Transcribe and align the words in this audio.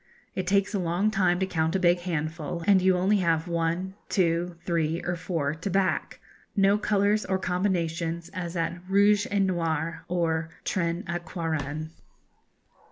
It 0.33 0.47
takes 0.47 0.73
a 0.73 0.79
long 0.79 1.11
time 1.11 1.39
to 1.41 1.45
count 1.45 1.75
a 1.75 1.79
big 1.79 1.99
handful, 1.99 2.63
and 2.65 2.81
you 2.81 2.95
have 2.95 3.03
only 3.03 3.21
one, 3.45 3.93
two, 4.09 4.55
three, 4.65 4.99
or 5.05 5.15
four 5.15 5.53
to 5.53 5.69
back 5.69 6.19
no 6.55 6.79
colours 6.79 7.23
or 7.23 7.37
combinations, 7.37 8.29
as 8.29 8.55
at 8.55 8.81
rouge 8.89 9.27
et 9.29 9.37
noir, 9.43 10.03
or 10.07 10.49
trente 10.65 11.03
et 11.07 11.23
quarante. 11.23 11.91